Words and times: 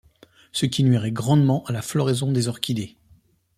Ce 0.51 0.65
qui 0.65 0.83
nuirait 0.83 1.11
grandement 1.11 1.63
à 1.65 1.71
la 1.73 1.83
floraison 1.83 2.31
des 2.31 2.47
orchidées. 2.47 2.97